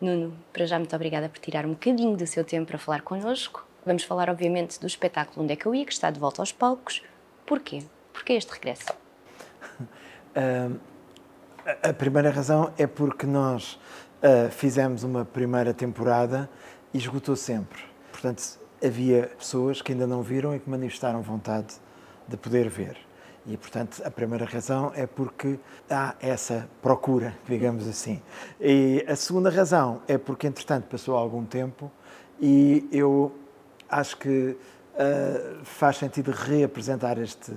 Nuno, 0.00 0.32
para 0.52 0.64
já 0.64 0.78
muito 0.78 0.94
obrigada 0.96 1.28
por 1.28 1.38
tirar 1.38 1.66
um 1.66 1.70
bocadinho 1.70 2.16
do 2.16 2.26
seu 2.26 2.42
tempo 2.42 2.68
para 2.68 2.78
falar 2.78 3.02
connosco. 3.02 3.66
Vamos 3.84 4.02
falar, 4.04 4.30
obviamente, 4.30 4.80
do 4.80 4.86
espetáculo 4.86 5.42
Onde 5.42 5.52
é 5.52 5.56
que 5.56 5.66
eu 5.66 5.74
ia, 5.74 5.84
que 5.84 5.92
está 5.92 6.10
de 6.10 6.18
volta 6.18 6.40
aos 6.40 6.52
palcos. 6.52 7.02
Porquê? 7.46 7.82
Porquê 8.12 8.34
este 8.34 8.52
regresso? 8.52 8.92
Uh, 9.80 10.78
a 11.82 11.92
primeira 11.92 12.30
razão 12.30 12.72
é 12.78 12.86
porque 12.86 13.26
nós 13.26 13.78
uh, 14.22 14.50
fizemos 14.50 15.02
uma 15.02 15.24
primeira 15.24 15.74
temporada 15.74 16.48
e 16.94 16.98
esgotou 16.98 17.36
sempre. 17.36 17.82
Portanto, 18.10 18.42
havia 18.82 19.30
pessoas 19.38 19.82
que 19.82 19.92
ainda 19.92 20.06
não 20.06 20.22
viram 20.22 20.54
e 20.54 20.60
que 20.60 20.68
manifestaram 20.68 21.20
vontade 21.20 21.74
de 22.26 22.36
poder 22.36 22.68
ver. 22.68 22.96
E, 23.46 23.56
portanto, 23.56 24.02
a 24.04 24.10
primeira 24.10 24.44
razão 24.44 24.92
é 24.94 25.06
porque 25.06 25.58
há 25.88 26.14
essa 26.20 26.68
procura, 26.82 27.34
digamos 27.48 27.88
assim. 27.88 28.20
E 28.60 29.04
a 29.08 29.16
segunda 29.16 29.48
razão 29.48 30.02
é 30.06 30.18
porque, 30.18 30.46
entretanto, 30.46 30.86
passou 30.88 31.16
algum 31.16 31.44
tempo 31.44 31.90
e 32.40 32.86
eu 32.92 33.34
acho 33.88 34.18
que 34.18 34.56
uh, 34.94 35.64
faz 35.64 35.96
sentido 35.96 36.30
reapresentar 36.30 37.18
este, 37.18 37.52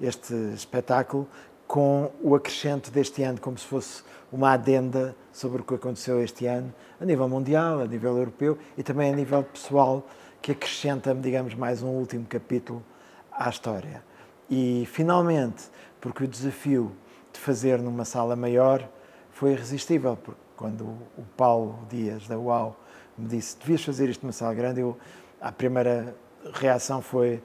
este 0.00 0.34
espetáculo 0.52 1.28
com 1.66 2.10
o 2.20 2.34
acrescento 2.34 2.90
deste 2.90 3.22
ano, 3.22 3.40
como 3.40 3.56
se 3.56 3.64
fosse 3.64 4.02
uma 4.32 4.52
adenda 4.52 5.14
sobre 5.32 5.62
o 5.62 5.64
que 5.64 5.74
aconteceu 5.74 6.20
este 6.22 6.46
ano, 6.46 6.74
a 7.00 7.04
nível 7.04 7.28
mundial, 7.28 7.80
a 7.80 7.86
nível 7.86 8.16
europeu 8.18 8.58
e 8.76 8.82
também 8.82 9.12
a 9.12 9.16
nível 9.16 9.44
pessoal, 9.44 10.04
que 10.42 10.52
acrescenta, 10.52 11.14
digamos, 11.14 11.54
mais 11.54 11.82
um 11.82 11.88
último 11.88 12.26
capítulo 12.26 12.82
à 13.30 13.48
história. 13.48 14.02
E, 14.50 14.86
finalmente, 14.86 15.64
porque 16.00 16.24
o 16.24 16.28
desafio 16.28 16.92
de 17.32 17.38
fazer 17.38 17.78
numa 17.78 18.04
sala 18.04 18.34
maior 18.34 18.86
foi 19.30 19.52
irresistível, 19.52 20.16
porque 20.16 20.40
quando 20.56 20.82
o 21.16 21.22
Paulo 21.36 21.78
Dias, 21.88 22.26
da 22.26 22.38
UAU, 22.38 22.76
me 23.16 23.28
disse 23.28 23.56
devias 23.58 23.84
fazer 23.84 24.08
isto 24.08 24.22
numa 24.22 24.32
sala 24.32 24.52
grande, 24.52 24.80
eu, 24.80 24.96
a 25.40 25.52
primeira 25.52 26.14
reação 26.54 27.00
foi 27.00 27.42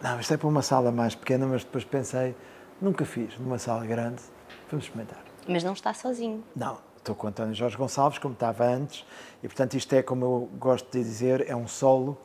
não, 0.00 0.20
isto 0.20 0.32
é 0.32 0.36
para 0.36 0.46
uma 0.46 0.62
sala 0.62 0.92
mais 0.92 1.16
pequena, 1.16 1.44
mas 1.44 1.64
depois 1.64 1.84
pensei, 1.84 2.34
nunca 2.80 3.04
fiz 3.04 3.36
numa 3.38 3.58
sala 3.58 3.84
grande, 3.84 4.22
vamos 4.70 4.86
experimentar. 4.86 5.20
Mas 5.46 5.64
não 5.64 5.72
está 5.72 5.92
sozinho. 5.92 6.44
Não, 6.54 6.78
estou 6.96 7.16
com 7.16 7.26
António 7.26 7.52
Jorge 7.52 7.76
Gonçalves, 7.76 8.18
como 8.18 8.34
estava 8.34 8.64
antes, 8.64 9.04
e 9.42 9.48
portanto 9.48 9.74
isto 9.74 9.92
é, 9.94 10.02
como 10.02 10.24
eu 10.24 10.50
gosto 10.56 10.90
de 10.92 11.02
dizer, 11.02 11.48
é 11.48 11.56
um 11.56 11.66
solo 11.66 12.16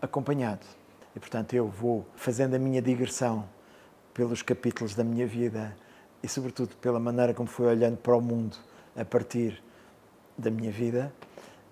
acompanhado. 0.00 0.66
E 1.14 1.20
portanto 1.20 1.54
eu 1.54 1.68
vou 1.68 2.04
fazendo 2.16 2.54
a 2.54 2.58
minha 2.58 2.82
digressão 2.82 3.48
pelos 4.14 4.42
capítulos 4.42 4.94
da 4.94 5.04
minha 5.04 5.26
vida 5.26 5.76
e 6.22 6.28
sobretudo 6.28 6.76
pela 6.76 7.00
maneira 7.00 7.34
como 7.34 7.48
fui 7.48 7.66
olhando 7.66 7.96
para 7.96 8.16
o 8.16 8.20
mundo 8.20 8.56
a 8.96 9.04
partir 9.04 9.62
da 10.36 10.50
minha 10.50 10.70
vida. 10.70 11.12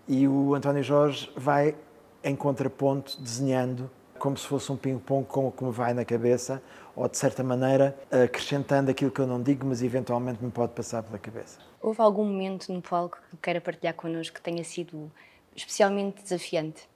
E 0.08 0.26
o 0.26 0.54
António 0.54 0.82
Jorge 0.82 1.30
vai 1.36 1.74
em 2.22 2.34
contraponto 2.34 3.20
desenhando 3.20 3.90
como 4.18 4.36
se 4.36 4.46
fosse 4.46 4.70
um 4.70 4.76
ping-pong 4.76 5.26
como, 5.26 5.50
como 5.50 5.72
vai 5.72 5.94
na 5.94 6.04
cabeça, 6.04 6.62
ou 6.94 7.08
de 7.08 7.16
certa 7.16 7.42
maneira 7.42 7.98
acrescentando 8.10 8.90
aquilo 8.90 9.10
que 9.10 9.18
eu 9.18 9.26
não 9.26 9.42
digo, 9.42 9.66
mas 9.66 9.82
eventualmente 9.82 10.44
me 10.44 10.50
pode 10.50 10.74
passar 10.74 11.02
pela 11.02 11.18
cabeça. 11.18 11.58
Houve 11.80 12.02
algum 12.02 12.24
momento 12.24 12.70
no 12.70 12.82
palco 12.82 13.18
que 13.30 13.36
queira 13.38 13.60
partilhar 13.60 13.94
connosco 13.94 14.36
que 14.36 14.42
tenha 14.42 14.62
sido 14.62 15.10
especialmente 15.56 16.22
desafiante? 16.22 16.89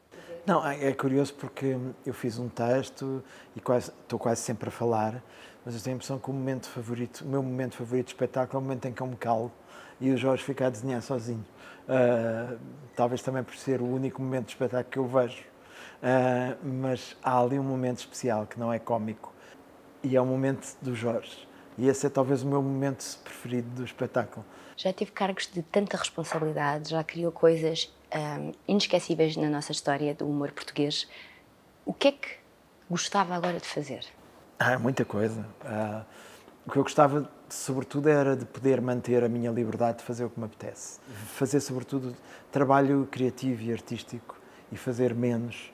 Não, 0.47 0.67
é, 0.67 0.89
é 0.89 0.93
curioso 0.93 1.33
porque 1.35 1.77
eu 2.05 2.13
fiz 2.13 2.39
um 2.39 2.49
texto 2.49 3.25
e 3.57 3.61
quase, 3.61 3.91
estou 4.03 4.19
quase 4.19 4.43
sempre 4.43 4.69
a 4.69 4.73
falar, 4.73 5.23
mas 5.65 5.75
eu 5.75 5.81
tenho 5.81 5.95
a 5.95 5.97
impressão 5.97 6.19
que 6.19 6.29
o 6.29 6.33
momento 6.35 6.69
favorito, 6.69 7.23
o 7.23 7.29
meu 7.29 7.43
momento 7.43 7.77
favorito 7.77 8.07
de 8.07 8.13
espetáculo 8.13 8.59
é 8.59 8.61
o 8.61 8.63
momento 8.63 8.85
em 8.87 8.93
que 8.93 9.01
eu 9.01 9.07
me 9.07 9.17
calo 9.17 9.51
e 9.99 10.11
o 10.11 10.17
Jorge 10.19 10.45
fica 10.45 10.67
a 10.67 10.71
desenhar 10.71 11.01
sozinho. 11.01 11.45
Uh, 11.89 12.59
talvez 12.95 13.23
também 13.23 13.43
por 13.43 13.57
ser 13.57 13.81
o 13.81 13.87
único 13.87 14.21
momento 14.21 14.47
de 14.47 14.53
espetáculo 14.53 14.91
que 14.91 14.99
eu 14.99 15.07
vejo. 15.07 15.43
Uh, 16.03 16.69
mas 16.83 17.17
há 17.23 17.41
ali 17.41 17.59
um 17.59 17.63
momento 17.63 18.01
especial 18.01 18.47
que 18.47 18.61
não 18.61 18.71
é 18.71 18.79
cómico 18.79 19.33
e 20.03 20.15
é 20.15 20.21
o 20.21 20.27
momento 20.27 20.77
do 20.83 20.95
Jorge. 20.95 21.49
E 21.79 21.89
esse 21.89 22.07
é 22.07 22.11
talvez 22.11 22.43
o 22.43 22.47
meu 22.47 22.63
momento 22.63 23.19
preferido 23.25 23.69
do 23.71 23.85
espetáculo. 23.85 24.45
Já 24.77 24.93
tive 24.93 25.11
cargos 25.11 25.49
de 25.51 25.63
tanta 25.63 25.97
responsabilidade, 25.97 26.91
já 26.91 27.03
criou 27.03 27.33
coisas 27.33 27.93
um, 28.15 28.53
inesquecíveis 28.69 29.37
na 29.37 29.49
nossa 29.49 29.73
história 29.73 30.15
do 30.15 30.29
humor 30.29 30.53
português. 30.53 31.09
O 31.85 31.93
que 31.93 32.09
é 32.09 32.13
que 32.13 32.29
gostava 32.89 33.35
agora 33.35 33.59
de 33.59 33.67
fazer? 33.67 34.05
Ah, 34.59 34.79
muita 34.79 35.05
coisa. 35.05 35.41
Uh, 35.63 36.05
o 36.67 36.71
que 36.71 36.79
eu 36.79 36.83
gostava, 36.83 37.29
sobretudo, 37.49 38.09
era 38.09 38.37
de 38.37 38.45
poder 38.45 38.81
manter 38.81 39.23
a 39.25 39.29
minha 39.29 39.51
liberdade 39.51 39.99
de 39.99 40.05
fazer 40.05 40.25
o 40.25 40.31
que 40.31 40.39
me 40.39 40.47
apetece. 40.47 41.01
Fazer, 41.35 41.61
sobretudo, 41.61 42.15
trabalho 42.51 43.07
criativo 43.11 43.63
e 43.63 43.73
artístico 43.73 44.39
e 44.73 44.77
fazer 44.77 45.15
menos 45.15 45.73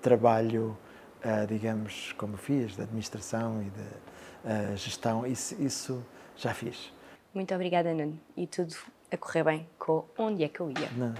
trabalho, 0.00 0.76
uh, 1.24 1.46
digamos, 1.46 2.12
como 2.14 2.36
fiz, 2.36 2.74
de 2.74 2.82
administração 2.82 3.62
e 3.62 3.70
de 3.70 4.72
uh, 4.72 4.76
gestão. 4.76 5.26
Isso, 5.26 5.60
isso 5.62 6.04
já 6.36 6.52
fiz. 6.52 6.92
Muito 7.32 7.54
obrigada, 7.54 7.94
Nuno. 7.94 8.18
E 8.36 8.46
tudo 8.46 8.74
a 9.10 9.16
correr 9.16 9.44
bem 9.44 9.68
com 9.78 10.04
Onde 10.18 10.42
é 10.42 10.48
que 10.48 10.60
eu 10.60 10.70
ia? 10.70 10.90
Não. 10.96 11.14